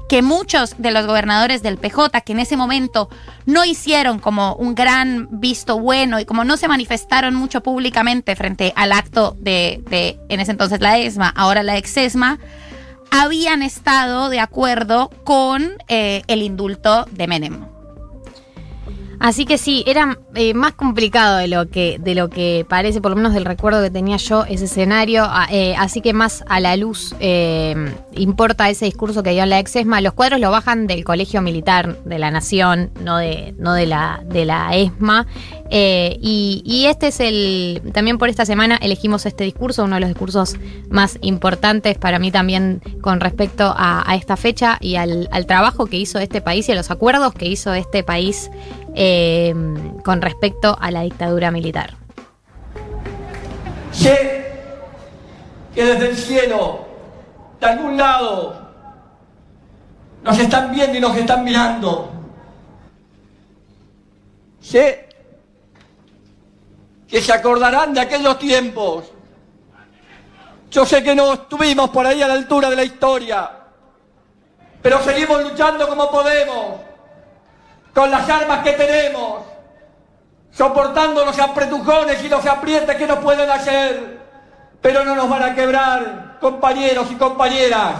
que 0.08 0.22
muchos 0.22 0.74
de 0.78 0.90
los 0.90 1.06
gobernadores 1.06 1.62
del 1.62 1.76
PJ, 1.76 2.20
que 2.22 2.32
en 2.32 2.40
ese 2.40 2.56
momento 2.56 3.10
no 3.46 3.64
hicieron 3.64 4.18
como 4.18 4.54
un 4.54 4.74
gran 4.74 5.28
visto 5.30 5.78
bueno 5.78 6.18
y 6.18 6.24
como 6.24 6.44
no 6.44 6.56
se 6.56 6.66
manifestaron 6.66 7.34
mucho 7.34 7.62
públicamente 7.62 8.34
frente 8.34 8.72
al 8.74 8.92
acto 8.92 9.36
de, 9.38 9.82
en 10.28 10.40
ese 10.40 10.52
entonces 10.52 10.80
la 10.80 10.98
ESMA, 10.98 11.28
ahora 11.28 11.62
la 11.62 11.76
EXESMA, 11.76 12.38
habían 13.10 13.62
estado 13.62 14.28
de 14.28 14.40
acuerdo 14.40 15.10
con 15.24 15.72
eh, 15.88 16.22
el 16.26 16.42
indulto 16.42 17.06
de 17.10 17.26
Menem. 17.26 17.77
Así 19.20 19.46
que 19.46 19.58
sí, 19.58 19.82
era 19.86 20.18
eh, 20.34 20.54
más 20.54 20.74
complicado 20.74 21.38
de 21.38 21.48
lo 21.48 21.68
que 21.68 21.98
de 21.98 22.14
lo 22.14 22.30
que 22.30 22.64
parece, 22.68 23.00
por 23.00 23.10
lo 23.10 23.16
menos 23.16 23.34
del 23.34 23.44
recuerdo 23.44 23.82
que 23.82 23.90
tenía 23.90 24.16
yo 24.16 24.44
ese 24.44 24.66
escenario. 24.66 25.28
Eh, 25.50 25.74
así 25.76 26.00
que 26.00 26.12
más 26.12 26.44
a 26.48 26.60
la 26.60 26.76
luz 26.76 27.16
eh, 27.18 27.74
importa 28.12 28.70
ese 28.70 28.84
discurso 28.84 29.24
que 29.24 29.30
dio 29.30 29.44
la 29.46 29.58
ex-ESMA. 29.58 30.00
Los 30.02 30.12
cuadros 30.12 30.38
lo 30.38 30.50
bajan 30.52 30.86
del 30.86 31.04
Colegio 31.04 31.42
Militar 31.42 31.98
de 32.04 32.18
la 32.18 32.30
Nación, 32.30 32.90
no 33.02 33.18
de, 33.18 33.54
no 33.58 33.74
de 33.74 33.86
la 33.86 34.22
de 34.24 34.44
la 34.44 34.76
ESMA. 34.76 35.26
Y, 35.70 36.62
y, 36.64 36.86
este 36.86 37.08
es 37.08 37.20
el. 37.20 37.82
También 37.92 38.18
por 38.18 38.28
esta 38.28 38.46
semana 38.46 38.76
elegimos 38.80 39.26
este 39.26 39.44
discurso, 39.44 39.84
uno 39.84 39.96
de 39.96 40.00
los 40.00 40.08
discursos 40.08 40.56
más 40.88 41.18
importantes 41.20 41.98
para 41.98 42.18
mí 42.18 42.30
también 42.30 42.80
con 43.02 43.20
respecto 43.20 43.74
a, 43.76 44.10
a 44.10 44.16
esta 44.16 44.36
fecha 44.36 44.78
y 44.80 44.94
al, 44.94 45.28
al 45.30 45.44
trabajo 45.46 45.86
que 45.86 45.96
hizo 45.96 46.18
este 46.18 46.40
país 46.40 46.68
y 46.68 46.72
a 46.72 46.74
los 46.74 46.90
acuerdos 46.90 47.34
que 47.34 47.46
hizo 47.46 47.74
este 47.74 48.02
país. 48.02 48.50
Eh, 48.94 49.54
con 50.04 50.22
respecto 50.22 50.76
a 50.80 50.90
la 50.90 51.02
dictadura 51.02 51.50
militar. 51.50 51.94
Sé 53.92 54.52
que 55.74 55.84
desde 55.84 56.08
el 56.10 56.16
cielo, 56.16 56.86
de 57.60 57.66
algún 57.66 57.96
lado, 57.96 58.68
nos 60.22 60.38
están 60.38 60.72
viendo 60.72 60.96
y 60.96 61.00
nos 61.00 61.16
están 61.16 61.44
mirando. 61.44 62.10
Sé 64.60 65.08
que 67.06 67.20
se 67.20 67.32
acordarán 67.32 67.94
de 67.94 68.00
aquellos 68.00 68.38
tiempos. 68.38 69.04
Yo 70.70 70.84
sé 70.84 71.02
que 71.02 71.14
no 71.14 71.34
estuvimos 71.34 71.90
por 71.90 72.06
ahí 72.06 72.20
a 72.22 72.28
la 72.28 72.34
altura 72.34 72.68
de 72.68 72.76
la 72.76 72.84
historia, 72.84 73.50
pero 74.82 75.02
seguimos 75.02 75.42
luchando 75.42 75.88
como 75.88 76.10
podemos 76.10 76.87
con 77.98 78.12
las 78.12 78.30
armas 78.30 78.62
que 78.62 78.74
tenemos, 78.74 79.42
soportando 80.52 81.24
los 81.24 81.36
apretujones 81.36 82.22
y 82.22 82.28
los 82.28 82.46
aprietes 82.46 82.94
que 82.94 83.08
nos 83.08 83.18
pueden 83.18 83.50
hacer, 83.50 84.20
pero 84.80 85.04
no 85.04 85.16
nos 85.16 85.28
van 85.28 85.42
a 85.42 85.52
quebrar, 85.52 86.36
compañeros 86.40 87.08
y 87.10 87.16
compañeras. 87.16 87.94